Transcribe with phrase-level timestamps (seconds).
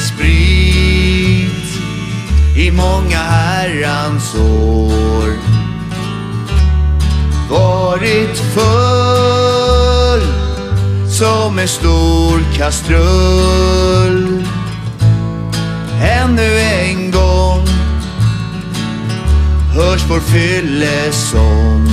[0.00, 1.48] sprit
[2.56, 5.32] i många herrans år.
[7.50, 10.22] Varit full
[11.08, 14.44] som en stor kastrull.
[16.02, 17.66] Ännu en gång
[19.74, 21.88] hörs vår fyllesång.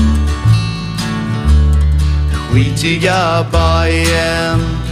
[2.51, 4.84] Skitiga Bajen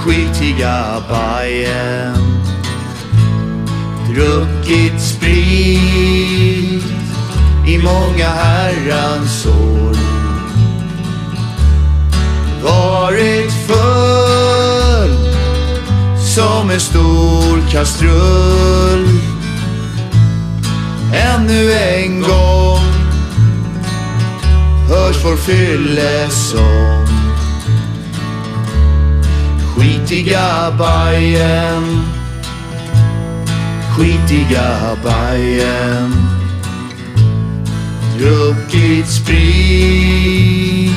[0.00, 2.16] skitiga Bajen
[4.08, 6.84] Druckit sprit
[7.66, 9.96] i många herrans år.
[12.62, 15.16] Varit full
[16.34, 19.08] som en stor kastrull.
[21.14, 22.84] Ännu en gång
[24.88, 27.29] hörs vår fyllesång
[30.10, 31.84] Skitiga Bajen.
[33.94, 36.10] Skitiga Bajen.
[38.18, 40.90] Druckit sprit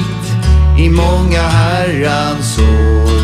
[0.80, 3.22] i många herrans år.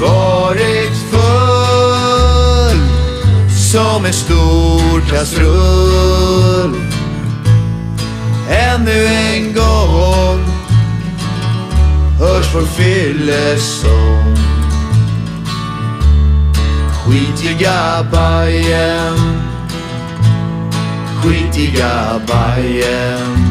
[0.00, 2.80] Varit full
[3.72, 6.74] som en stor kastrull.
[8.50, 10.49] Ännu en gång
[12.52, 14.36] för fyllesång.
[16.92, 19.16] Skitiga Bajen.
[21.22, 23.49] Skitiga Bajen.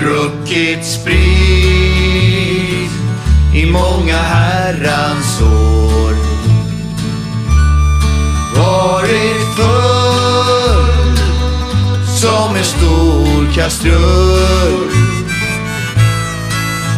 [0.00, 1.20] Druckit sprit
[3.54, 6.14] i många herrans år.
[8.56, 11.18] Varit full
[12.06, 14.90] som en stor kastrull.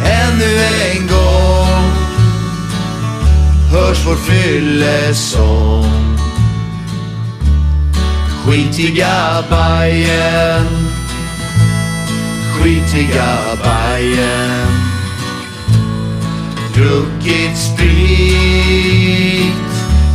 [0.05, 0.59] Ännu
[0.91, 1.91] en gång
[3.71, 5.83] hörs vår fyllesång.
[8.45, 11.02] Skitiga Bajen
[12.53, 14.93] skitiga Bajen
[16.73, 18.73] Druckit sprit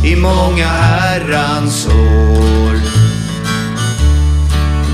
[0.03, 2.79] i många herrans år.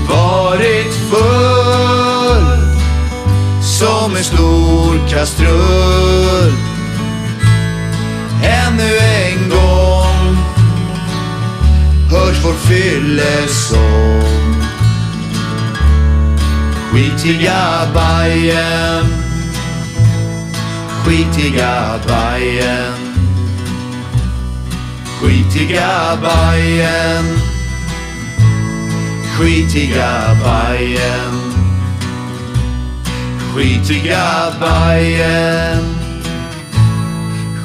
[0.08, 2.46] Varit full
[3.62, 6.52] som en stor kastrull.
[8.42, 10.36] Ännu en gång
[12.10, 14.25] hörs vår fyllesång
[16.86, 19.06] Skitiga Bajen.
[21.02, 22.94] Skitiga Bajen.
[25.18, 27.26] Skitiga Bajen.
[29.34, 31.34] Skitiga Bajen.
[33.50, 35.84] Skitiga Bajen.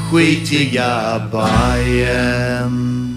[0.09, 3.10] Skitiga Bajen